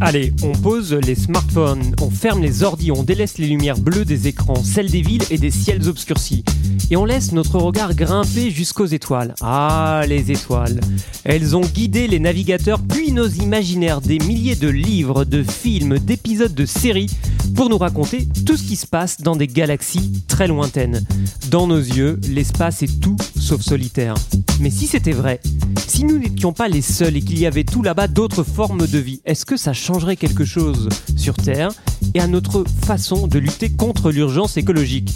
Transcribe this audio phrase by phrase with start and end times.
[0.00, 4.28] Allez, on pose les smartphones, on ferme les ordis, on délaisse les lumières bleues des
[4.28, 6.44] écrans, celles des villes et des ciels obscurcis.
[6.90, 9.34] Et on laisse notre regard grimper jusqu'aux étoiles.
[9.40, 10.80] Ah, les étoiles.
[11.24, 16.54] Elles ont guidé les navigateurs puis nos imaginaires des milliers de livres, de films, d'épisodes
[16.54, 17.10] de séries
[17.54, 21.04] pour nous raconter tout ce qui se passe dans des galaxies très lointaines.
[21.50, 24.14] Dans nos yeux, l'espace est tout sauf solitaire.
[24.60, 25.40] Mais si c'était vrai,
[25.86, 28.98] si nous n'étions pas les seuls et qu'il y avait tout là-bas d'autres formes de
[28.98, 31.70] vie, est-ce que ça changerait quelque chose sur Terre?
[32.16, 35.10] Et à notre façon de lutter contre l'urgence écologique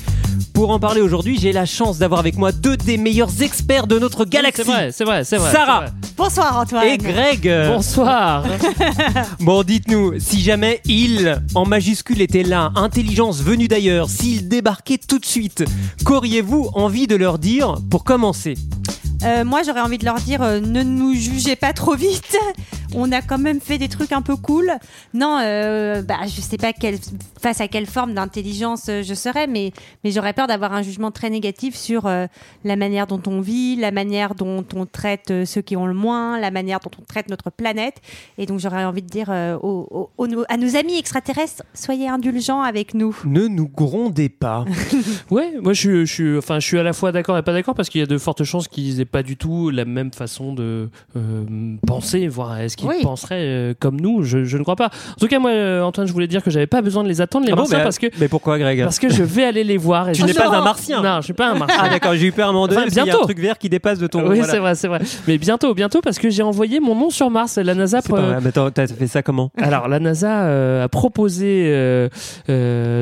[0.53, 3.99] Pour en parler aujourd'hui, j'ai la chance d'avoir avec moi deux des meilleurs experts de
[3.99, 4.63] notre galaxie.
[4.63, 5.51] C'est vrai, c'est vrai, c'est vrai.
[5.51, 5.91] Sarah vrai.
[6.19, 6.87] Bonsoir Antoine.
[6.87, 7.51] et Greg.
[7.69, 8.45] Bonsoir.
[9.41, 15.19] Bon, dites-nous, si jamais il, en majuscule, était là, intelligence venue d'ailleurs, s'il débarquait tout
[15.19, 15.65] de suite,
[16.05, 18.57] qu'auriez-vous envie de leur dire pour commencer?
[19.23, 22.39] Euh, moi j'aurais envie de leur dire euh, ne nous jugez pas trop vite.
[22.95, 24.71] On a quand même fait des trucs un peu cool.
[25.15, 26.97] Non, euh, bah, je sais pas quelle,
[27.41, 29.73] face à quelle forme d'intelligence euh, je serais, mais,
[30.05, 32.27] mais j'aurais peur d'avoir un jugement très négatif sur euh,
[32.65, 35.95] la manière dont on vit, la manière dont on traite euh, ceux qui ont le
[35.95, 37.97] moins, la manière dont on traite notre planète.
[38.39, 42.09] Et donc j'aurais envie de dire euh, aux- aux- aux- à nos amis extraterrestres, soyez
[42.09, 43.17] indulgents avec nous.
[43.25, 44.65] Ne nous grondez pas.
[45.31, 47.53] Ouais, moi je, suis- je, suis, enfin, je suis à la fois d'accord et pas
[47.53, 50.13] d'accord parce qu'il y a de fortes chances qu'ils aient pas du tout la même
[50.13, 53.03] façon de euh, penser, voire est-ce qu'ils Oui.
[53.03, 54.87] penseraient euh, comme nous je, je ne crois pas.
[54.87, 57.21] En tout cas, moi, euh, Antoine, je voulais dire que j'avais pas besoin de les
[57.21, 59.45] attendre, les Ah bon, martiens, mais, parce que mais pourquoi, Greg parce que je vais
[59.45, 60.09] aller les voir.
[60.09, 61.79] Et Tu je- n'es pas un martien Non, je suis pas un martien.
[61.83, 63.39] Ah d'accord, j'ai eu peur à un moment donné Enfin, qu'il y a un truc
[63.39, 64.21] vert qui dépasse de ton...
[64.29, 64.45] oui, voilà.
[64.53, 65.01] c'est vrai, c'est vrai.
[65.29, 67.57] Mais bientôt, bientôt, parce que j'ai envoyé mon nom sur Mars.
[67.59, 68.03] La NASA.
[68.03, 68.39] Pas vrai.
[68.43, 69.51] Mais attends, t'as fait ça comment?
[69.59, 71.71] Alors, la NASA euh, a proposé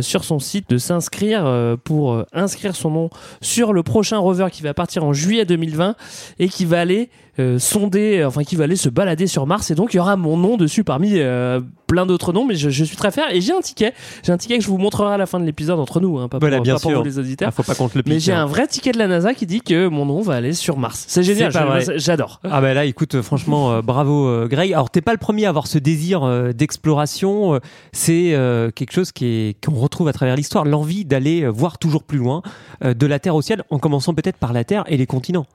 [0.02, 3.10] sur son site de s'inscrire pour inscrire son nom
[3.40, 5.94] sur le prochain rover qui va partir en juillet 2020
[6.38, 9.70] et qui va aller euh, sonder, enfin qui va aller se balader sur Mars.
[9.70, 12.70] Et donc, il y aura mon nom dessus parmi euh, plein d'autres noms, mais je,
[12.70, 13.26] je suis très fier.
[13.32, 13.92] Et j'ai un ticket.
[14.22, 16.28] J'ai un ticket que je vous montrerai à la fin de l'épisode entre nous, hein,
[16.28, 16.98] pas, pour, Voilà, bien pas pour sûr.
[17.00, 17.48] vous les auditeurs.
[17.48, 18.12] Ah, Faut pas qu'on te le pique.
[18.12, 18.42] Mais j'ai hein.
[18.42, 21.04] un vrai ticket de la NASA qui dit que mon nom va aller sur Mars.
[21.08, 21.52] C'est génial,
[21.96, 22.40] j'adore.
[22.44, 24.72] Ah bah là, écoute, euh, franchement, euh, bravo euh, Greg.
[24.72, 27.58] Alors t'es pas le premier à avoir ce désir d'exploration.
[27.92, 32.02] c'est euh, quelque chose qui est qu'on retrouve à travers l'histoire, l'envie d'aller voir toujours
[32.02, 32.42] plus loin
[32.84, 35.46] euh, de la Terre au ciel, en commençant peut-être par la Terre et les continents.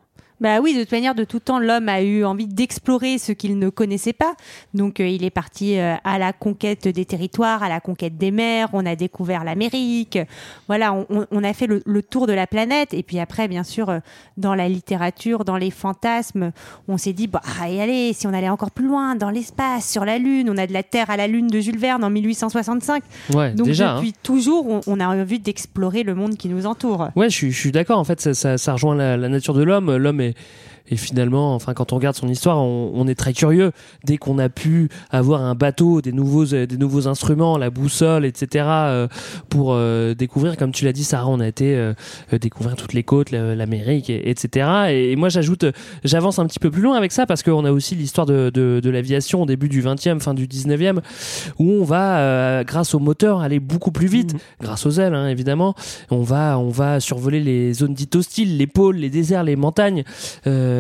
[0.42, 3.58] Bah oui, de toute manière, de tout temps, l'homme a eu envie d'explorer ce qu'il
[3.60, 4.34] ne connaissait pas.
[4.74, 8.32] Donc, euh, il est parti euh, à la conquête des territoires, à la conquête des
[8.32, 8.68] mers.
[8.74, 10.20] On a découvert l'Amérique.
[10.68, 12.94] Voilà, on, a fait le, le tour de la planète.
[12.94, 14.00] Et puis après, bien sûr, euh,
[14.38, 16.52] dans la littérature, dans les fantasmes,
[16.88, 20.04] on s'est dit, bah, et allez, si on allait encore plus loin, dans l'espace, sur
[20.06, 23.04] la Lune, on a de la Terre à la Lune de Jules Verne en 1865.
[23.34, 23.92] Ouais, Donc, déjà.
[23.94, 23.96] hein.
[23.98, 27.10] depuis toujours, on, on a envie d'explorer le monde qui nous entoure.
[27.16, 28.00] Ouais, je suis, je suis d'accord.
[28.00, 29.96] En fait, ça, ça, ça rejoint la, la nature de l'homme.
[29.96, 30.38] L'homme est,
[30.90, 33.72] et finalement, enfin, quand on regarde son histoire, on, on est très curieux.
[34.04, 38.26] Dès qu'on a pu avoir un bateau, des nouveaux, euh, des nouveaux instruments, la boussole,
[38.26, 39.08] etc., euh,
[39.50, 41.94] pour euh, découvrir, comme tu l'as dit, Sarah, on a été euh,
[42.42, 44.68] découvrir toutes les côtes, la- l'Amérique, et- etc.
[44.90, 45.66] Et, et moi, j'ajoute,
[46.04, 48.82] j'avance un petit peu plus loin avec ça parce qu'on a aussi l'histoire de, de,
[48.84, 51.00] de l'aviation au début du 20e, fin du 19e,
[51.60, 55.76] où on va, grâce au moteur, aller beaucoup plus vite, grâce aux ailes, hein, évidemment.
[56.12, 60.04] On va, on va survoler les zones dites hostiles, les pôles, les déserts, les montagnes.
[60.46, 60.73] Euh,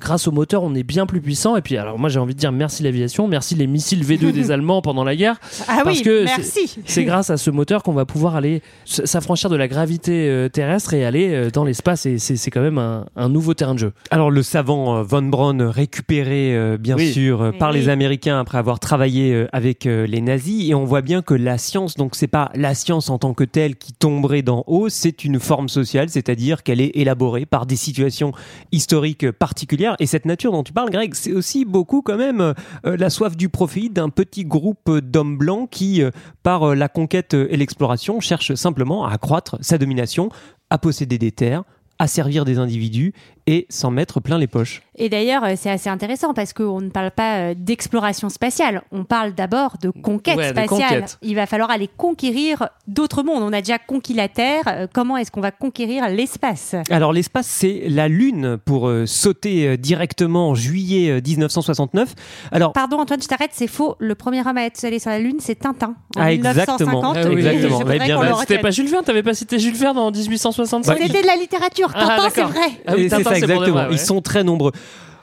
[0.00, 1.56] grâce au moteur, on est bien plus puissant.
[1.56, 4.50] Et puis, alors moi, j'ai envie de dire merci l'aviation, merci les missiles V2 des
[4.50, 5.36] Allemands pendant la guerre.
[5.68, 6.76] Ah Parce oui, que merci.
[6.84, 10.94] C'est grâce à ce moteur qu'on va pouvoir aller s'affranchir de la gravité euh, terrestre
[10.94, 12.06] et aller euh, dans l'espace.
[12.06, 13.92] Et c'est c'est quand même un, un nouveau terrain de jeu.
[14.10, 17.12] Alors le savant euh, von Braun récupéré euh, bien Oui.
[17.12, 17.78] sûr euh, par Oui.
[17.80, 21.34] les Américains après avoir travaillé euh, avec euh, les nazis et on voit bien que
[21.34, 24.88] la science donc c'est pas la science en tant que telle qui tomberait d'en haut,
[24.88, 28.32] c'est une forme sociale, c'est-à-dire qu'elle est élaborée par des situations
[28.72, 32.54] historiques particulières et cette nature dont tu parles Greg, c'est aussi beaucoup quand même euh,
[32.84, 36.10] la soif du profit d'un petit groupe d'hommes blancs qui euh,
[36.42, 40.30] par euh, la conquête et l'exploration cherche simplement à accroître sa domination,
[40.70, 41.64] à posséder des terres
[41.98, 43.14] asservir des individus
[43.46, 44.82] et s'en mettre plein les poches.
[44.98, 49.04] Et d'ailleurs, euh, c'est assez intéressant parce qu'on ne parle pas euh, d'exploration spatiale, on
[49.04, 50.68] parle d'abord de conquête Ouais, de spatiale.
[51.02, 51.18] conquête.
[51.22, 53.42] Il va falloir aller conquérir d'autres mondes.
[53.42, 56.74] On a déjà conquis la Terre, euh, comment est-ce qu'on va conquérir l'espace?
[56.90, 62.14] Alors l'espace, c'est la Lune pour euh, sauter euh, directement en juillet euh, 1969.
[62.52, 63.96] Alors Pardon Antoine, je t'arrête, c'est faux.
[63.98, 65.94] Le premier homme à être allé sur la Lune, c'est Tintin.
[66.16, 66.78] En Ah, exactement.
[67.02, 67.16] 1950.
[67.16, 67.78] Ah oui, exactement.
[67.80, 71.26] Le Bah, C'était pas Jules Verne, t'avais pas cité Jules Verne en 1865 C'était de
[71.26, 71.90] la littérature.
[71.94, 72.70] Ah, Tintin, c'est vrai.
[72.86, 73.70] Ah oui, Tintin, exactement.
[73.72, 73.92] vrai, ouais.
[73.92, 74.72] Ils sont très nombreux.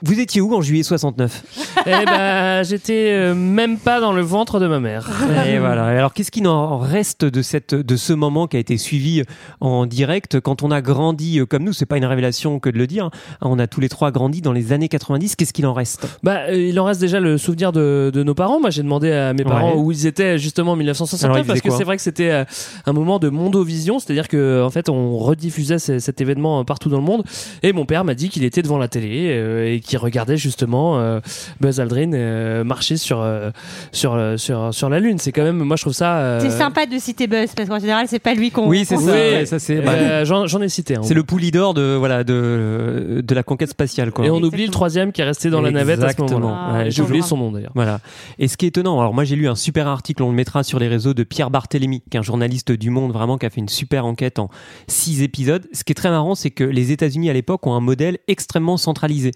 [0.04, 1.42] Vous étiez où en juillet 69
[1.86, 5.08] Eh ben, j'étais euh, même pas dans le ventre de ma mère.
[5.46, 5.84] Et voilà.
[5.86, 9.22] Alors, qu'est-ce qu'il en reste de cette, de ce moment qui a été suivi
[9.60, 10.40] en direct?
[10.40, 13.06] Quand on a grandi euh, comme nous C'est pas une révélation que de le dire.
[13.06, 13.10] hein.
[13.40, 15.36] On a tous les trois grandi dans les années 90.
[15.36, 16.06] Qu'est-ce qu'il en reste?
[16.22, 18.60] Bah, euh, il en reste déjà le souvenir de, de nos parents.
[18.60, 19.80] Moi, j'ai demandé à mes parents Ouais.
[19.80, 22.44] où ils étaient justement en Alors, 1969 ils parce que c'est vrai que c'était euh,
[22.84, 26.90] un moment de mondovision, c'est-à-dire que en fait, on rediffusait ce- cet événement euh, partout
[26.90, 27.22] dans le monde.
[27.62, 30.98] Et mon père m'a dit qu'il était devant la télé euh, et qu'il regardait justement
[30.98, 31.20] euh,
[31.60, 33.50] Buzz Aldrin euh, marcher sur euh,
[33.92, 35.18] sur sur sur la lune.
[35.18, 36.18] C'est quand même, moi, je trouve ça.
[36.18, 38.66] euh, C'est sympa de citer Buzz parce qu'en général, c'est pas lui qu'on.
[38.68, 39.02] Oui, c'est ça.
[39.02, 39.10] Oui.
[39.10, 39.80] ouais, ça c'est.
[39.80, 40.96] bah, euh, J'en ai cité.
[41.02, 44.24] c'est le poulidor de voilà de de la conquête spatiale quoi.
[44.26, 46.56] Et on oublie le troisième qui est resté dans la navette à ce moment-là.
[46.70, 47.72] Ah, Ouais, J'ai oublié son nom d'ailleurs.
[47.74, 48.00] Voilà.
[48.38, 50.62] Et ce qui est étonnant, alors moi j'ai lu un super article, on le mettra
[50.62, 53.50] sur les réseaux de Pierre Barthélémy, qui est un journaliste du Monde vraiment qui a
[53.50, 54.48] fait une super enquête en
[54.86, 55.66] six épisodes.
[55.72, 58.76] Ce qui est très marrant, c'est que les États-Unis à l'époque ont un modèle extrêmement
[58.76, 59.32] centralisé.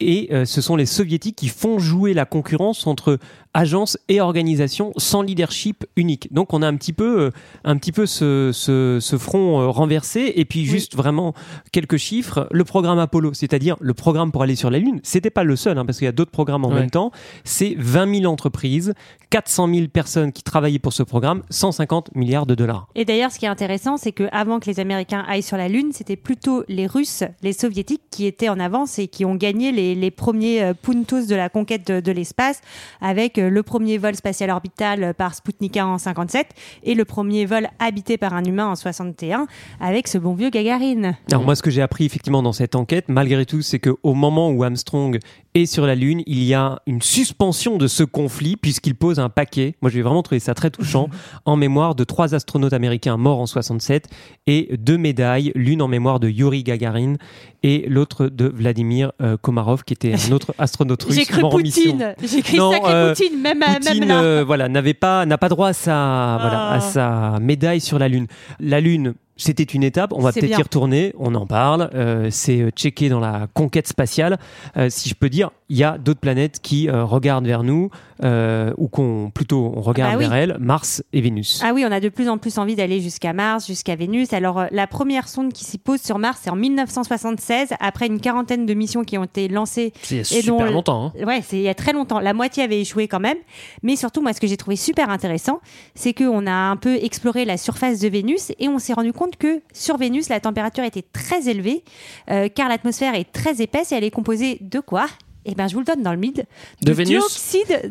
[0.00, 3.18] Et euh, ce sont les soviétiques qui font jouer la concurrence entre
[3.56, 6.32] agences et organisations sans leadership unique.
[6.32, 7.30] Donc on a un petit peu, euh,
[7.64, 10.32] un petit peu ce, ce, ce front euh, renversé.
[10.36, 11.32] Et puis juste vraiment
[11.72, 12.46] quelques chiffres.
[12.52, 15.78] Le programme Apollo, c'est-à-dire le programme pour aller sur la Lune, c'était pas le seul,
[15.78, 16.80] hein, parce qu'il y a d'autres programmes en Ouais.
[16.80, 17.10] même temps.
[17.44, 18.92] C'est 20 000 entreprises,
[19.30, 22.88] 400 000 personnes qui travaillaient pour ce programme, 150 milliards de dollars.
[22.94, 25.68] Et d'ailleurs, ce qui est intéressant, c'est que avant que les Américains aillent sur la
[25.68, 29.72] Lune, c'était plutôt les Russes, les Soviétiques qui étaient en avance et qui ont gagné
[29.72, 32.60] les, les premiers euh, puntos de la conquête de, de l'espace,
[33.00, 36.48] avec le premier vol spatial orbital par Sputnik 1 en 57
[36.84, 39.46] et le premier vol habité par un humain en 61
[39.80, 41.16] avec ce bon vieux Gagarine.
[41.30, 44.50] Alors moi, ce que j'ai appris effectivement dans cette enquête, malgré tout, c'est qu'au moment
[44.50, 45.18] où Armstrong
[45.54, 49.28] est sur la Lune, il y a une suspension de ce conflit puisqu'il pose un
[49.28, 49.74] paquet.
[49.80, 51.08] Moi, j'ai vraiment trouvé ça très touchant
[51.44, 54.08] en mémoire de trois astronautes américains morts en 67
[54.46, 57.14] et deux médailles, l'une en mémoire de Yuri Gagarin
[57.62, 61.50] et l'autre de Vladimir euh, Komarov, qui était un autre astronaute russe J'ai cru mort.
[61.50, 64.20] Poutine, j'ai cru Non, sacré euh, Poutine, même, Poutine, même là.
[64.22, 66.74] euh, voilà, n'avait pas, n'a pas droit à sa, voilà, Ah.
[66.74, 68.26] à sa médaille sur la Lune.
[68.60, 70.12] La Lune, c'était une étape.
[70.12, 71.14] On va peut-être y retourner.
[71.18, 71.90] On en parle.
[71.94, 74.38] Euh, c'est euh, checké dans la conquête spatiale.
[74.76, 77.90] Euh, si je peux dire, il y a d'autres planètes qui euh, regardent vers nous,
[78.22, 80.28] euh, ou qu'on plutôt on regarde Ah bah oui.
[80.28, 80.56] vers elles.
[80.60, 81.60] Mars et Vénus.
[81.64, 84.32] Ah oui, on a de plus en plus envie d'aller jusqu'à Mars, jusqu'à Vénus.
[84.32, 88.20] Alors, euh, la première sonde qui s'y pose sur Mars, c'est en 1976, après une
[88.20, 89.92] quarantaine de missions qui ont été lancées.
[90.02, 91.12] C'est il y a Et super dont- longtemps.
[91.18, 91.24] hein.
[91.26, 92.20] Ouais, c'est il y a très longtemps.
[92.20, 93.36] La moitié avait échoué quand même.
[93.82, 95.60] Mais surtout, moi, ce que j'ai trouvé super intéressant,
[95.94, 99.25] c'est qu'on a un peu exploré la surface de Vénus et on s'est rendu compte
[99.36, 101.82] que sur Vénus, la température était très élevée,
[102.30, 105.06] euh, car l'atmosphère est très épaisse et elle est composée de quoi?
[105.48, 106.44] Eh ben, je vous le donne dans le mid.
[106.82, 107.90] De Vénus dioxyde,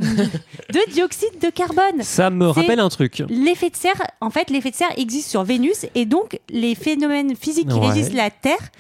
[0.74, 2.02] de dioxyde de carbone.
[2.02, 3.24] Ça me rappelle un truc.
[3.30, 7.36] L'effet de serre, en fait, l'effet de serre existe sur Vénus et donc les phénomènes
[7.36, 7.88] physiques qui Ouais.
[7.90, 8.72] régissent la Terre,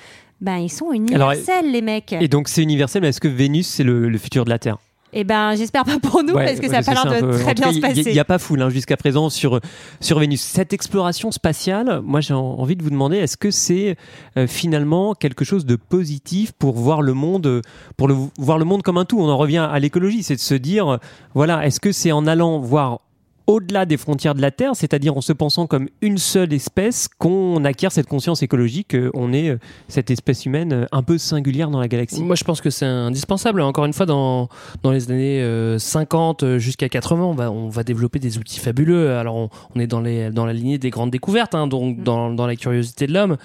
[0.42, 2.14] ben ils sont universels, les mecs.
[2.20, 4.78] Et donc c'est universel, mais est-ce que Vénus c'est le, le futur de la Terre?
[5.14, 7.40] Et ben j'espère pas pour nous Ouais, parce que ça a pas l'air de peu-
[7.40, 8.04] très bien se a- passer.
[8.08, 9.62] Il n'y a pas foule hein, jusqu'à présent sur,
[10.02, 10.42] sur Vénus.
[10.42, 13.96] Cette exploration spatiale, moi j'ai en- envie de vous demander, est-ce que c'est
[14.38, 17.62] euh, finalement quelque chose de positif pour voir le monde,
[17.96, 19.20] pour le, voir le monde comme un tout?
[19.22, 21.00] On en revient à l'écologie, c'est de se dire,
[21.34, 23.00] voilà, est-ce que c'est en allant voir
[23.48, 27.64] au-delà des frontières de la Terre, c'est-à-dire en se pensant comme une seule espèce, qu'on
[27.64, 31.70] acquiert cette conscience écologique, euh, on est euh, cette espèce humaine euh, un peu singulière
[31.70, 32.24] dans la galaxie.
[32.24, 33.62] Moi, je pense que c'est indispensable.
[33.62, 34.50] Encore une fois, dans,
[34.84, 39.12] dans les années euh, 50 jusqu'à 80, on va, on va développer des outils fabuleux.
[39.12, 42.32] Alors, on, on est dans, les, dans la lignée des grandes découvertes, hein, donc dans,
[42.32, 43.38] dans la curiosité de l'homme.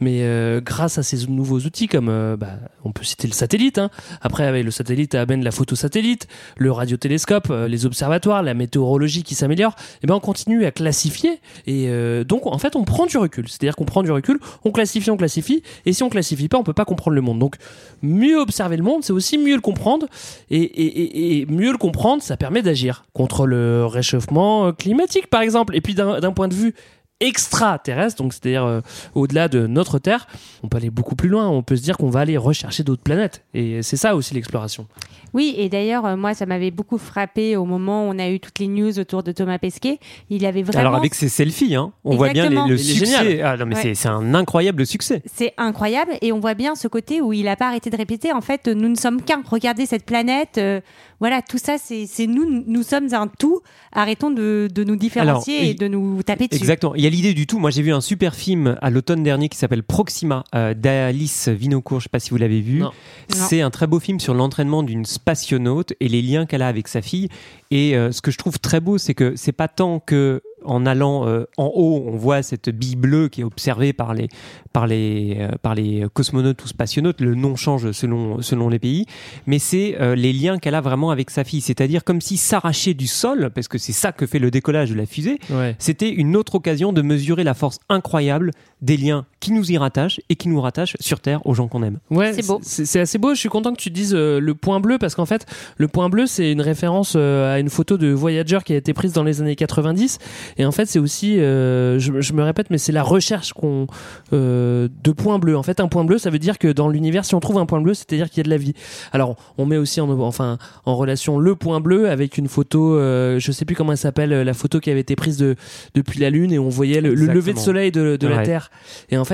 [0.00, 3.78] Mais euh, grâce à ces nouveaux outils, comme euh, bah, on peut citer le satellite.
[3.78, 3.90] hein.
[4.22, 6.26] Après, avec le satellite amène la photosatellite,
[6.56, 9.74] le radiotélescope, les observatoires, la météorologie qui s'améliore.
[10.02, 11.40] Et ben, on continue à classifier.
[11.66, 13.48] Et euh, donc, en fait, on prend du recul.
[13.48, 15.62] C'est-à-dire qu'on prend du recul, on classifie, on classifie.
[15.86, 17.38] Et si on classifie pas, on peut pas comprendre le monde.
[17.38, 17.56] Donc,
[18.02, 20.06] mieux observer le monde, c'est aussi mieux le comprendre.
[20.50, 25.76] Et, mieux le comprendre, ça permet d'agir contre le réchauffement euh, climatique, par exemple.
[25.76, 26.74] Et puis d'un point de vue
[27.20, 28.80] extraterrestres, donc c'est-à-dire euh,
[29.14, 30.26] au-delà de notre Terre,
[30.62, 31.48] on peut aller beaucoup plus loin.
[31.48, 33.44] On peut se dire qu'on va aller rechercher d'autres planètes.
[33.54, 34.86] Et c'est ça aussi l'exploration.
[35.34, 38.38] Oui, et d'ailleurs, euh, moi, ça m'avait beaucoup frappé au moment où on a eu
[38.40, 39.98] toutes les news autour de Thomas Pesquet.
[40.30, 40.80] Il avait vraiment.
[40.80, 43.40] Alors avec ses selfies, hein, on voit bien les- le succès.
[43.42, 43.94] Ah, non, mais Ouais.
[43.94, 45.22] c'est- un incroyable succès.
[45.32, 48.32] C'est incroyable et on voit bien ce côté où il n'a pas arrêté de répéter
[48.32, 50.80] en fait nous ne sommes qu'un regardez cette planète euh,
[51.20, 53.60] voilà tout ça c'est nous nous sommes un tout
[53.92, 56.94] arrêtons de, de nous différencier Alors, et de nous taper dessus Exactement.
[56.94, 57.58] Il y a l'idée du tout.
[57.58, 62.00] Moi, j'ai vu un super film à l'automne dernier qui s'appelle Proxima euh, d'Alice Vinocourt.
[62.00, 62.82] Je sais pas si vous l'avez vu.
[63.28, 66.88] C'est un très beau film sur l'entraînement d'une spationaute et les liens qu'elle a avec
[66.88, 67.28] sa fille.
[67.70, 70.86] Et euh, ce que je trouve très beau, c'est que c'est pas tant que en
[70.86, 74.28] allant euh, en haut, on voit cette bille bleue qui est observée par les
[74.72, 77.20] par les euh, par les cosmonautes ou spationautes.
[77.20, 79.06] Le nom change selon selon les pays,
[79.46, 81.60] mais c'est euh, les liens qu'elle a vraiment avec sa fille.
[81.60, 84.96] C'est-à-dire comme si s'arracher du sol, parce que c'est ça que fait le décollage de
[84.96, 85.38] la fusée.
[85.50, 85.76] Ouais.
[85.78, 88.50] C'était une autre occasion de mesurer la force incroyable
[88.80, 91.82] des liens qui nous y rattachent et qui nous rattachent sur Terre aux gens qu'on
[91.82, 91.98] aime.
[92.10, 92.60] Ouais, C'est beau.
[92.62, 93.34] C'est assez beau.
[93.34, 95.46] Je suis content que tu dises euh, le point bleu parce qu'en fait,
[95.76, 98.94] le point bleu, c'est une référence euh, à une photo de Voyager qui a été
[98.94, 100.18] prise dans les années 90.
[100.58, 103.88] Et en fait, c'est aussi, euh, je, je me répète, mais c'est la recherche qu'on
[104.32, 105.56] euh, de points bleus.
[105.56, 107.66] En fait, un point bleu, ça veut dire que dans l'univers, si on trouve un
[107.66, 108.74] point bleu, c'est-à-dire qu'il y a de la vie.
[109.12, 113.40] Alors, on met aussi en, enfin, en relation le point bleu avec une photo, euh,
[113.40, 115.56] je sais plus comment elle s'appelle, la photo qui avait été prise de,
[115.94, 118.42] depuis la Lune et on voyait le, lever de soleil de, de la.
[118.42, 118.70] Terre.
[119.10, 119.31] Et en fait,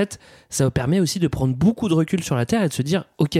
[0.49, 3.05] ça permet aussi de prendre beaucoup de recul sur la Terre et de se dire,
[3.17, 3.39] ok,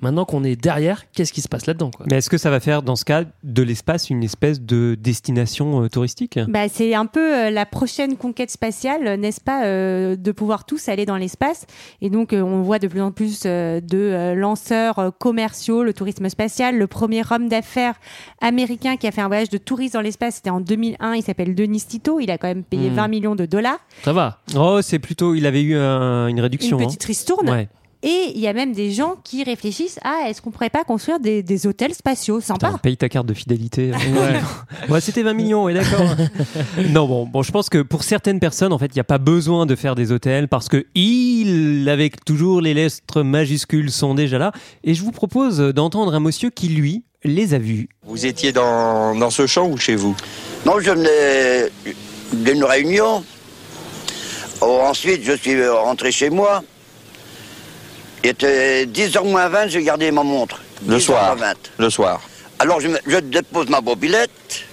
[0.00, 2.06] maintenant qu'on est derrière, qu'est-ce qui se passe là-dedans quoi?
[2.10, 5.82] Mais est-ce que ça va faire, dans ce cas, de l'espace une espèce de destination
[5.84, 6.38] euh, touristique?
[6.48, 10.64] Bah, c'est un peu euh, la prochaine conquête spatiale, euh, n'est-ce pas, euh, de pouvoir
[10.66, 11.66] tous aller dans l'espace.
[12.02, 15.82] Et donc, euh, on voit de plus en plus euh, de euh, lanceurs euh, commerciaux,
[15.82, 16.76] le tourisme spatial.
[16.78, 17.94] Le premier homme d'affaires
[18.40, 21.14] américain qui a fait un voyage de tourisme dans l'espace, c'était en 2001.
[21.14, 22.20] Il s'appelle Denis Tito.
[22.20, 22.94] Il a quand même payé Hmm.
[22.94, 23.78] 20 millions de dollars.
[24.04, 24.40] Ça va.
[24.56, 26.78] Oh, c'est plutôt, il avait eu un- une réduction.
[26.78, 26.86] Une hein.
[26.86, 27.48] petite ristourne.
[27.50, 27.68] Ouais.
[28.08, 31.18] Et il y a même des gens qui réfléchissent à est-ce qu'on pourrait pas construire
[31.18, 32.78] des, des hôtels spatiaux Putain, Sympa.
[32.80, 33.90] paye ta carte de fidélité.
[34.88, 36.14] ouais, c'était 20 millions, ouais, d'accord.
[36.90, 39.18] non, bon, bon, je pense que pour certaines personnes, en fait, il n'y a pas
[39.18, 44.38] besoin de faire des hôtels parce que ils, avec toujours les lettres majuscules, sont déjà
[44.38, 44.52] là.
[44.84, 47.88] Et je vous propose d'entendre un monsieur qui, lui, les a vus.
[48.04, 50.14] Vous étiez dans, dans ce champ ou chez vous?
[50.64, 51.72] Non, je venais
[52.32, 53.24] d'une réunion.
[54.60, 56.62] Oh, ensuite, je suis rentré chez moi.
[58.26, 60.60] Il était 10h moins 20, j'ai gardé ma montre.
[60.84, 61.36] Le 10h soir.
[61.36, 61.54] moins 20.
[61.78, 62.20] Le soir.
[62.58, 64.64] Alors, je, me- je dépose ma mobilette,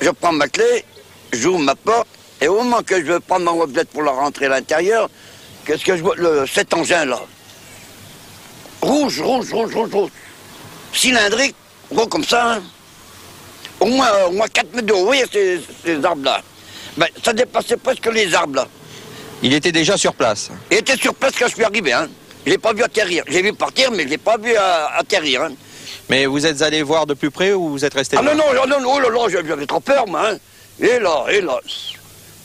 [0.00, 0.84] je prends ma clé,
[1.32, 2.08] j'ouvre ma porte,
[2.40, 5.08] et au moment que je veux prendre ma mobilette pour la rentrer à l'intérieur,
[5.64, 6.16] qu'est-ce que je vois?
[6.16, 7.20] Le, Cet engin-là.
[8.82, 10.10] Rouge, rouge, rouge, rouge, rouge.
[10.92, 11.54] Cylindrique,
[11.92, 12.54] gros comme ça.
[12.54, 12.62] hein.
[13.78, 16.42] Au moins, au moins 4 mètres de haut, vous voyez ces, ces arbres-là.
[16.96, 18.66] Ben, ça dépassait presque les arbres, là.
[19.42, 20.50] Il était déjà sur place.
[20.70, 22.08] Il était sur place quand je suis arrivé, hein.
[22.46, 23.24] Je l'ai pas vu atterrir.
[23.28, 25.52] J'ai vu partir, mais je l'ai pas vu euh, atterrir, hein.
[26.08, 28.44] Mais vous êtes allé voir de plus près ou vous êtes resté Ah non, non,
[28.66, 30.30] non, non, oh là là, j'avais trop peur, moi.
[30.30, 30.36] Hein.
[30.80, 31.58] Et là, et là.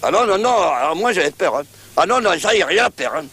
[0.03, 1.55] Ah non, non, non, alors moi j'avais peur.
[1.57, 1.63] Hein.
[1.97, 3.13] Ah non, non, ça y est, rien à faire.
[3.15, 3.25] Hein.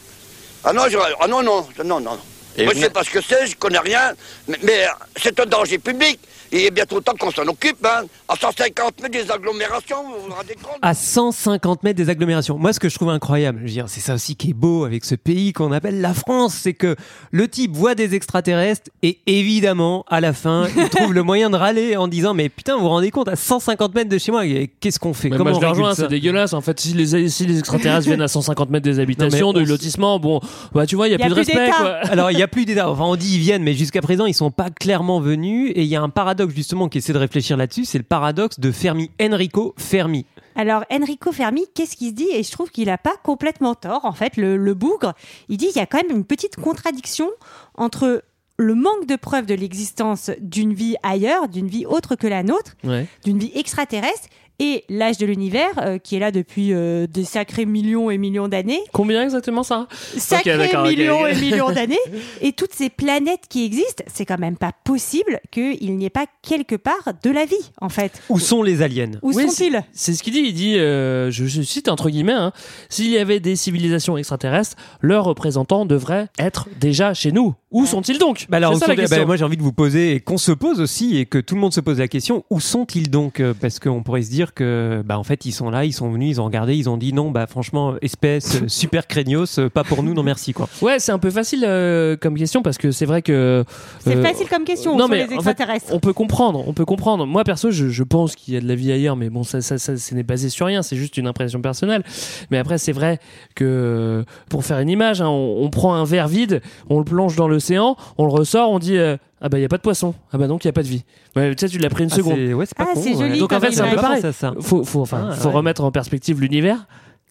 [0.64, 2.18] Ah non, je- ah non, non, non, non.
[2.56, 4.12] Et moi je sais n'êtes- pas ce que c'est, je connais rien,
[4.48, 6.18] mais, mais, euh, c'est un danger public.
[6.52, 8.04] Il est bientôt temps qu'on s'en occupe, hein.
[8.28, 10.78] À 150 mètres des agglomérations, vous vous rendez compte?
[10.82, 12.58] À 150 mètres des agglomérations.
[12.58, 14.84] Moi, ce que je trouve incroyable, je veux dire, c'est ça aussi qui est beau
[14.84, 16.94] avec ce pays qu'on appelle la France, c'est que
[17.30, 21.56] le type voit des extraterrestres et évidemment, à la fin, il trouve le moyen de
[21.56, 24.42] râler en disant Mais putain, vous vous rendez compte, à 150 mètres de chez moi,
[24.80, 25.30] qu'est-ce qu'on fait?
[25.30, 26.52] Mais Comment moi, je on c'est dégueulasse.
[26.52, 30.18] En fait, si les, si les extraterrestres viennent à 150 mètres des habitations, on- lotissement,
[30.18, 30.40] bon,
[30.74, 31.70] bah tu vois, il y a, plus de respect.
[31.70, 31.90] Quoi.
[32.10, 32.82] Alors, il n'y a plus d'état.
[32.92, 35.72] Enfin, on dit ils viennent, mais jusqu'à présent, ils sont pas clairement venus.
[35.74, 37.84] Et il y a un paradoxe, justement, qui essaie de réfléchir là-dessus.
[37.84, 40.26] C'est le paradoxe de Fermi, Enrico Fermi.
[40.54, 42.28] Alors Enrico Fermi, qu'est-ce qu'il se dit?
[42.32, 44.04] Et je trouve qu'il n'a pas complètement tort.
[44.04, 45.14] En fait, le, le bougre,
[45.48, 47.30] il dit qu'il y a quand même une petite contradiction
[47.74, 48.22] entre
[48.58, 52.72] le manque de preuves de l'existence d'une vie ailleurs, d'une vie autre que la nôtre,
[52.84, 53.06] Ouais.
[53.24, 54.28] d'une vie extraterrestre,
[54.58, 58.48] et l'âge de l'univers, euh, qui est là depuis euh, des sacrés millions et millions
[58.48, 59.88] d'années, Combien exactement ça?
[60.16, 61.98] Sacrés millions et millions d'années,
[62.40, 66.26] et toutes ces planètes qui existent, c'est quand même pas possible qu'il n'y ait pas
[66.42, 68.22] quelque part de la vie, en fait.
[68.28, 69.12] Où sont les aliens?
[69.22, 69.82] Où Oui, sont-ils?
[69.92, 70.40] C'est ce qu'il dit.
[70.44, 72.52] Il dit, euh, je, je cite entre guillemets, hein,
[72.88, 77.54] s'il y avait des civilisations extraterrestres, leurs représentants devraient être déjà chez nous.
[77.70, 78.46] Où sont-ils donc?
[78.50, 79.26] Bah alors, C'est ça la bah, question.
[79.26, 81.60] moi j'ai envie de vous poser et qu'on se pose aussi et que tout le
[81.60, 83.40] monde se pose la question où sont-ils donc?
[83.40, 85.92] Euh, Parce qu'on pourrait se dire dire que, bah, en fait, ils sont là, ils
[85.92, 89.68] sont venus, ils ont regardé, ils ont dit non, bah, franchement, espèce super craignos, euh,
[89.68, 90.68] pas pour nous, non merci, quoi.
[90.80, 93.64] Ouais, c'est un peu facile euh, comme question parce que c'est vrai que.
[94.00, 95.92] C'est euh, facile comme question non, sur mais les en fait, extraterrestres.
[95.92, 97.26] on peut comprendre, on peut comprendre.
[97.26, 99.60] Moi perso, je, je pense qu'il y a de la vie ailleurs, mais bon, ça,
[99.60, 102.02] ça, ça, ce n'est basé sur rien, c'est juste une impression personnelle.
[102.50, 103.18] Mais après, c'est vrai
[103.54, 107.36] que pour faire une image, hein, on, on prend un verre vide, on le plonge
[107.36, 109.82] dans l'océan, on le ressort, on dit euh, ah bah il y a pas de
[109.82, 111.04] poisson, ah bah donc il y a pas de vie.
[111.36, 112.36] Ouais, tu sais, tu l'as pris une Ah, seconde.
[112.36, 113.28] c'est- ouais, c'est pas Ah, con, c'est ouais.
[113.28, 114.22] joli Donc, en fait, c'est un peu pareil.
[114.32, 114.54] ça.
[114.60, 115.54] Faut, faut, enfin, Ah, faut ouais.
[115.54, 116.86] remettre en perspective l'univers.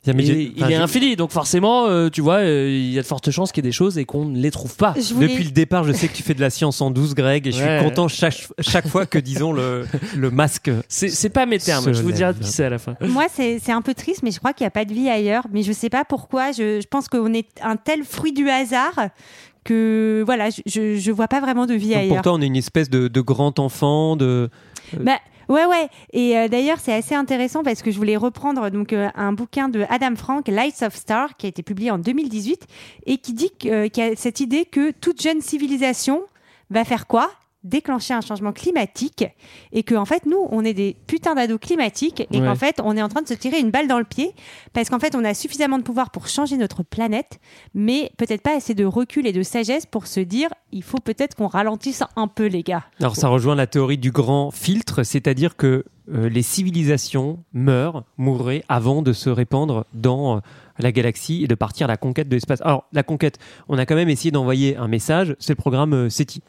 [0.07, 3.03] Il, j'ai- il enfin, est infini, donc forcément, euh, tu vois, euh, il y a
[3.03, 4.95] de fortes chances qu'il y ait des choses et qu'on ne les trouve pas.
[5.13, 7.45] Voulais- Depuis le départ, je sais que tu fais de la science en 12, Greg,
[7.45, 7.77] et je Ouais.
[7.81, 9.85] suis content chaque, chaque fois que, disons, le,
[10.17, 10.71] le masque.
[10.87, 12.95] C'est c'est pas mes termes, je vous dirai qui c'est à la fin.
[12.99, 15.07] Moi, c'est c'est un peu triste, mais je crois qu'il n'y a pas de vie
[15.07, 15.45] ailleurs.
[15.53, 16.51] Mais je sais pas pourquoi.
[16.51, 18.95] Je, je pense qu'on est un tel fruit du hasard
[19.63, 22.15] que voilà, je, je, vois pas vraiment de vie Donc, ailleurs.
[22.15, 24.49] pour toi, on est une espèce de, de grand enfant, de.
[24.99, 25.89] Bah, ouais, ouais.
[26.13, 29.69] Et euh, d'ailleurs, c'est assez intéressant parce que je voulais reprendre donc euh, un bouquin
[29.69, 32.65] de Adam Frank, Lights of Star, qui a été publié en 2018
[33.05, 36.23] et qui dit euh, qu'il y a cette idée que toute jeune civilisation
[36.69, 37.29] va faire quoi?
[37.63, 39.23] Déclencher un changement climatique
[39.71, 42.47] et que en fait nous on est des putains d'ados climatiques et Ouais.
[42.47, 44.33] qu'en fait on est en train de se tirer une balle dans le pied
[44.73, 47.39] parce qu'en fait on a suffisamment de pouvoir pour changer notre planète
[47.75, 51.35] mais peut-être pas assez de recul et de sagesse pour se dire il faut peut-être
[51.35, 55.57] qu'on ralentisse un peu les gars Alors, ça rejoint la théorie du grand filtre, c'est-à-dire
[55.57, 60.39] que euh, les civilisations meurent, mourraient avant de se répandre dans euh,
[60.81, 62.59] la galaxie et de partir à la conquête de l'espace.
[62.61, 63.37] Alors, la conquête,
[63.69, 66.41] on a quand même essayé d'envoyer un message, c'est le programme euh, SETI.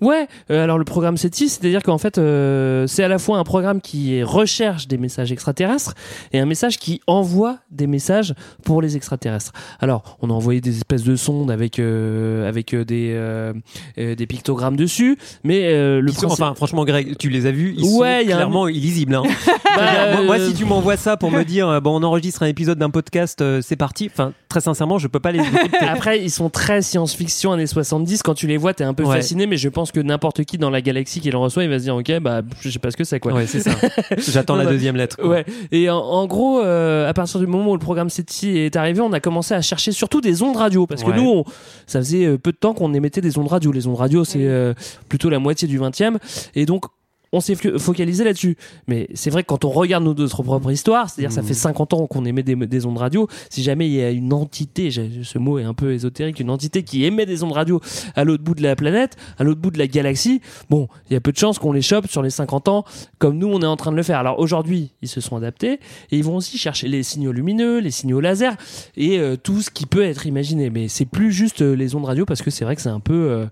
[0.00, 3.44] Ouais, euh, alors le programme SETI, c'est-à-dire qu'en fait, euh, c'est à la fois un
[3.44, 5.94] programme qui recherche des messages extraterrestres
[6.32, 8.34] et un message qui envoie des messages
[8.64, 9.52] pour les extraterrestres.
[9.80, 13.52] Alors, on a envoyé des espèces de sondes avec euh, avec des
[13.96, 17.74] des pictogrammes dessus, mais le Ils sont- principe- enfin, franchement, Greg, tu les as vus,
[17.76, 19.14] ils Ouais, sont a un- clairement illisibles.
[19.14, 19.22] hein.
[19.74, 22.90] Bah, moi, si tu m'envoies ça pour me dire, bon, on enregistre un épisode d'un
[22.90, 24.10] podcast, c'est parti.
[24.12, 25.78] Enfin, très sincèrement, je peux pas les écouter.
[25.80, 28.22] Après, ils sont très science-fiction années 70.
[28.22, 29.16] Quand tu les vois, t'es un peu Ouais.
[29.16, 31.78] fasciné, mais je pense que n'importe qui dans la galaxie qui le reçoit, il va
[31.78, 33.32] se dire, ok, bah, je sais pas ce que c'est, quoi.
[33.32, 33.70] Ouais, c'est ça.
[34.18, 35.16] J'attends la deuxième lettre.
[35.16, 35.28] quoi.
[35.28, 35.46] Ouais.
[35.70, 39.00] Et en, en gros, euh, à partir du moment où le programme SETI est arrivé,
[39.00, 40.86] on a commencé à chercher surtout des ondes radio.
[40.86, 41.16] Parce que Ouais.
[41.16, 41.44] nous, on-
[41.86, 43.72] ça faisait euh, peu de temps qu'on émettait des ondes radio.
[43.72, 44.74] Les ondes radio, c'est euh,
[45.08, 46.18] plutôt la moitié du 20e.
[46.54, 46.84] Et donc,
[47.32, 48.56] on s'est fo- focalisé là-dessus.
[48.88, 51.48] Mais c'est vrai que quand on regarde nos- notre propre histoire, c'est-à-dire ça Mhm.
[51.48, 54.32] fait 50 ans qu'on émet des, des ondes radio, si jamais il y a une
[54.32, 57.80] entité, ce mot est un peu ésotérique, une entité qui émet des ondes radio
[58.14, 61.16] à l'autre bout de la planète, à l'autre bout de la galaxie, bon, il y
[61.16, 62.84] a peu de chances qu'on les chope sur les 50 ans
[63.18, 64.18] comme nous on est en train de le faire.
[64.18, 65.74] Alors aujourd'hui, ils se sont adaptés
[66.10, 68.56] et ils vont aussi chercher les signaux lumineux, les signaux laser
[68.96, 70.70] et euh, tout ce qui peut être imaginé.
[70.70, 73.00] Mais c'est plus juste euh, les ondes radio parce que c'est vrai que c'est un
[73.00, 73.46] peu, euh,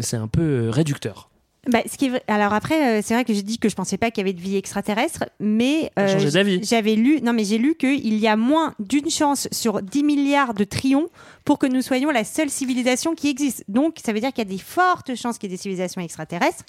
[0.00, 1.29] c'est un peu euh, réducteur.
[1.68, 3.74] Bah, ce qui est vrai- Alors après, euh, c'est vrai que j'ai dit que je
[3.74, 6.06] pensais pas qu'il y avait de vie extraterrestre, mais euh,
[6.62, 10.54] j'avais lu, non mais j'ai lu qu'il y a moins d'une chance sur 10 milliards
[10.54, 11.08] de trillions
[11.44, 13.64] pour que nous soyons la seule civilisation qui existe.
[13.68, 16.00] Donc ça veut dire qu'il y a des fortes chances qu'il y ait des civilisations
[16.00, 16.64] extraterrestres.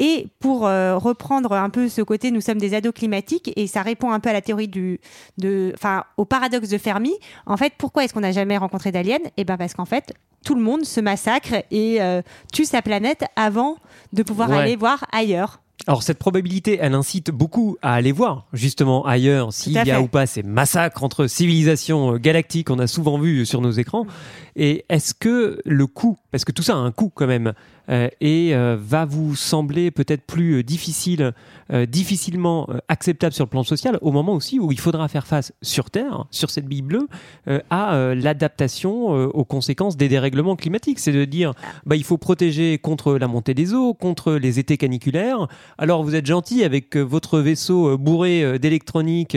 [0.00, 3.82] Et pour euh, reprendre un peu ce côté, nous sommes des ados climatiques et ça
[3.82, 4.98] répond un peu à la théorie du,
[5.38, 7.12] de, enfin au paradoxe de Fermi.
[7.46, 9.18] En fait, pourquoi est-ce qu'on n'a jamais rencontré d'aliens?
[9.36, 13.24] Eh ben parce qu'en fait, tout le monde se massacre et euh, tue sa planète
[13.36, 13.76] avant
[14.14, 14.56] de pouvoir Ouais.
[14.56, 15.60] aller voir ailleurs.
[15.86, 20.08] Alors cette probabilité, elle incite beaucoup à aller voir justement ailleurs s'il y a ou
[20.08, 24.06] pas ces massacres entre civilisations euh, galactiques qu'on a souvent vu sur nos écrans.
[24.56, 27.54] Et est-ce que le coût, parce que tout ça a un coût quand même,
[28.20, 31.32] et euh, va vous sembler peut-être plus euh, difficile,
[31.72, 35.26] euh, difficilement euh, acceptable sur le plan social, au moment aussi où il faudra faire
[35.26, 37.08] face sur Terre, sur cette bille bleue,
[37.48, 41.00] euh, à euh, l'adaptation euh, aux conséquences des dérèglements climatiques.
[41.00, 41.52] C'est de dire,
[41.84, 45.48] bah, il faut protéger contre la montée des eaux, contre les étés caniculaires.
[45.76, 49.36] Alors vous êtes gentil avec euh, votre vaisseau euh, bourré euh, d'électronique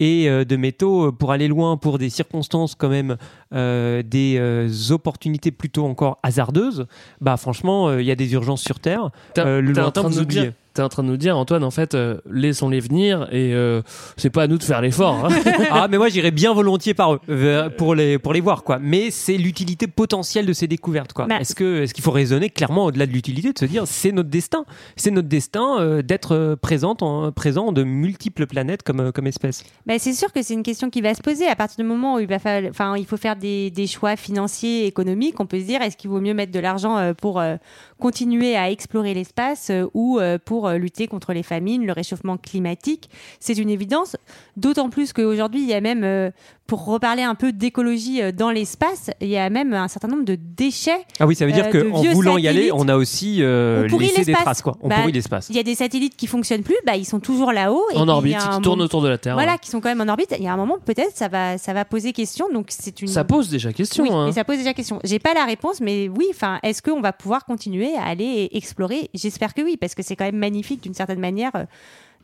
[0.00, 3.16] et euh, de métaux euh, pour aller loin pour des circonstances quand même
[3.52, 6.86] euh, des euh, opportunités plutôt encore hasardeuses
[7.20, 9.10] bah franchement euh, il y a des urgences sur terre.
[9.36, 12.78] Le lointain vous dire, t'es en train de nous dire, Antoine, en fait, euh, laissons-les
[12.78, 13.82] venir et euh,
[14.16, 15.24] c'est pas à nous de faire l'effort.
[15.26, 15.28] hein.
[15.72, 18.78] ah mais moi j'irais bien volontiers par eux euh, pour les pour les voir quoi
[18.80, 22.48] mais c'est l'utilité potentielle de ces découvertes quoi Bah, est-ce que est-ce qu'il faut raisonner
[22.50, 24.64] clairement au-delà de l'utilité de se dire c'est notre destin?
[24.96, 29.26] C'est notre destin euh, d'être euh, présente en présent de multiples planètes comme euh, comme
[29.26, 31.88] espèce Ben, c'est sûr que c'est une question qui va se poser à partir du
[31.88, 35.40] moment où il, va falloir- enfin, il faut faire des, des choix financiers, économiques.
[35.40, 37.56] On peut se dire est-ce qu'il vaut mieux mettre de l'argent euh, pour euh,
[37.98, 41.92] continuer à explorer l'espace euh, ou euh, pour pour euh, lutter contre les famines, le
[41.92, 43.08] réchauffement climatique.
[43.40, 44.16] C'est une évidence,
[44.56, 46.30] d'autant plus qu'aujourd'hui, il y a même, euh,
[46.66, 50.24] pour reparler un peu d'écologie euh, dans l'espace, il y a même un certain nombre
[50.24, 51.04] de déchets.
[51.18, 53.98] Ah oui, ça veut dire Euh, qu'en voulant y aller, on a aussi euh, On
[53.98, 54.62] laissé des traces.
[54.62, 54.76] Quoi.
[54.82, 55.46] On Bah, pourrit l'espace.
[55.50, 57.82] Il y a des satellites qui fonctionnent plus, bah, ils sont toujours là-haut.
[57.94, 59.34] en puis, orbite, qui tournent autour de la Terre.
[59.34, 60.34] Voilà, qui sont quand même en orbite.
[60.38, 62.46] Il y a un moment, peut-être, ça va, ça va poser question.
[62.52, 63.08] Donc, c'est une.
[63.08, 64.04] Ça pose déjà question.
[64.04, 64.26] Oui, hein.
[64.26, 65.00] mais ça pose déjà question.
[65.04, 66.26] J'ai pas la réponse, mais oui.
[66.30, 69.08] Enfin, est-ce qu'on va pouvoir continuer à aller explorer?
[69.14, 71.64] J'espère que oui, parce que c'est quand même magnifique d'une certaine manière euh,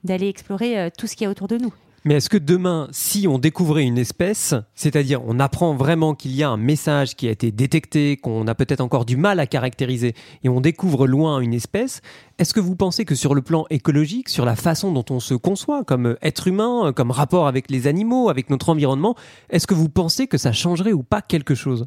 [0.04, 1.72] d'aller explorer euh, tout ce qu'il y a autour de nous.
[2.06, 6.42] Mais est-ce que demain, si on découvrait une espèce, c'est-à-dire on apprend vraiment qu'il y
[6.42, 10.14] a un message qui a été détecté, qu'on a peut-être encore du mal à caractériser,
[10.42, 12.02] et on découvre loin une espèce,
[12.38, 15.34] est-ce que vous pensez que sur le plan écologique, sur la façon dont on se
[15.34, 19.14] conçoit comme être humain, comme rapport avec les animaux, avec notre environnement,
[19.50, 21.86] est-ce que vous pensez que ça changerait ou pas quelque chose?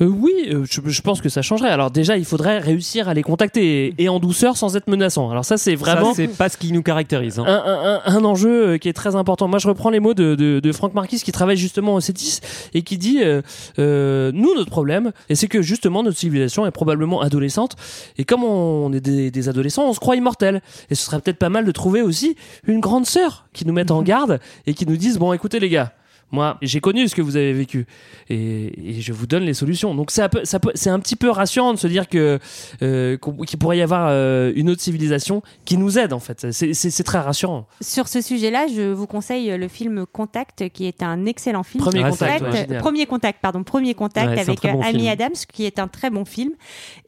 [0.00, 1.70] Euh, oui, euh, je, je pense que ça changerait.
[1.70, 5.30] Alors déjà, il faudrait réussir à les contacter et, et en douceur sans être menaçant.
[5.30, 7.38] Alors ça, c'est vraiment Ça, c'est pas ce qui nous caractérise.
[7.40, 7.44] hein.
[7.46, 9.48] un, un- un- un enjeu euh, qui est très important.
[9.48, 12.40] Moi, je reprends les mots de, de, de Franck Marquis qui travaille justement au CETIS
[12.74, 13.42] et qui dit euh,
[13.78, 17.76] euh, nous notre problème, et c'est que justement notre civilisation est probablement adolescente
[18.18, 20.62] et comme on est des, des adolescents, on se croit immortel.
[20.90, 23.90] Et ce serait peut-être pas mal de trouver aussi une grande sœur qui nous mette
[23.90, 25.92] en garde et qui nous dise bon, écoutez les gars.
[26.32, 27.86] Moi, j'ai connu ce que vous avez vécu
[28.28, 29.94] et, et je vous donne les solutions.
[29.94, 32.40] Donc c'est un peu, ça peut- c'est un petit peu rassurant de se dire que
[32.82, 36.50] euh, qu'il pourrait y avoir euh, une autre civilisation qui nous aide en fait.
[36.50, 37.66] C'est- C'est c'est très rassurant.
[37.80, 41.84] Sur ce sujet-là, je vous conseille le film Contact, qui est un excellent film.
[41.84, 42.80] Premier contact, ouais, génial.
[42.80, 45.08] premier contact, pardon, premier contact Ouais, avec bon euh, Amy film.
[45.12, 46.50] Adams, qui est un très bon film.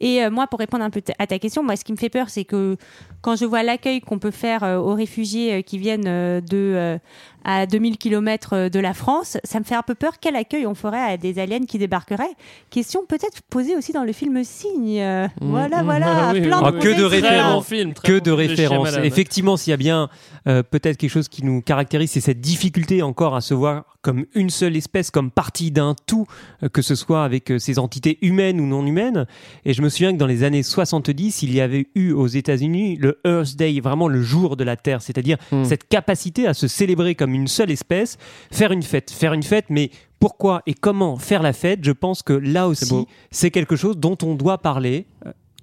[0.00, 1.96] Et euh, moi, pour répondre un peu t- à ta question, moi, ce qui me
[1.98, 2.76] fait peur, c'est que
[3.20, 6.04] quand je vois l'accueil qu'on peut faire aux réfugiés qui viennent
[6.40, 6.98] de
[7.44, 10.14] à 2000 km de la France, ça me fait un peu peur.
[10.20, 12.34] Quel accueil on ferait à des aliens qui débarqueraient
[12.70, 15.00] Question peut-être posée aussi dans le film Signe.
[15.00, 16.82] Euh, Voilà, Mmh, voilà, oui, plein oui, de oui.
[16.82, 17.66] Que de références.
[17.66, 18.96] film, que bon de références.
[19.02, 20.08] Effectivement, s'il y a bien
[20.46, 24.26] euh, peut-être quelque chose qui nous caractérise, c'est cette difficulté encore à se voir comme
[24.34, 26.26] une seule espèce, comme partie d'un tout,
[26.62, 29.26] euh, que ce soit avec euh, ces entités humaines ou non humaines.
[29.64, 32.96] Et je me souviens que dans les années 70, il y avait eu aux États-Unis
[32.96, 35.64] le Earth Day, vraiment le jour de la Terre, c'est-à-dire Hmm.
[35.64, 38.18] cette capacité à se célébrer comme une seule espèce,
[38.52, 42.22] faire une fête, faire une fête, mais pourquoi et comment faire la fête Je pense
[42.22, 45.06] que là aussi, c'est quelque chose dont on doit parler.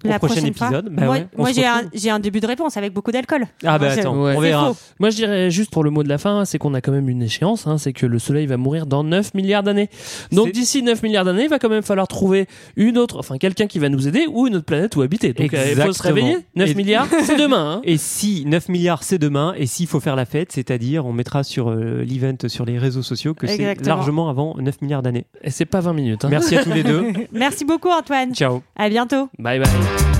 [0.03, 0.67] Au La prochain prochaine fois.
[0.67, 0.89] épisode.
[0.93, 1.91] Bah moi, ouais, j'ai un, retrouve.
[1.95, 3.45] j'ai un début de réponse avec beaucoup d'alcool.
[3.65, 4.35] Ah bah attends, Ouais.
[4.35, 4.73] on verra.
[4.99, 7.09] Moi, je dirais juste pour le mot de la fin, c'est qu'on a quand même
[7.09, 9.89] une échéance, hein, c'est que le Soleil va mourir dans 9 milliards d'années.
[10.31, 13.37] Donc C'est- d'ici 9 milliards d'années, il va quand même falloir trouver une autre, enfin
[13.37, 15.33] quelqu'un qui va nous aider ou une autre planète où habiter.
[15.33, 16.15] Donc euh, il faut se Exactement.
[16.15, 16.37] réveiller.
[16.55, 17.75] 9 Et- milliards, c'est demain.
[17.77, 17.81] hein.
[17.83, 21.43] Et si 9 milliards c'est demain, et s'il faut faire la fête, c'est-à-dire on mettra
[21.43, 25.25] sur euh, l'event sur les réseaux sociaux que c'est largement avant 9 milliards d'années.
[25.43, 26.25] Et c'est pas 20 minutes.
[26.25, 26.29] hein.
[26.29, 27.05] Merci à tous les deux.
[27.31, 28.35] Merci beaucoup Antoine.
[28.35, 28.61] Ciao.
[28.75, 29.29] À bientôt.
[29.39, 30.14] Bye bye.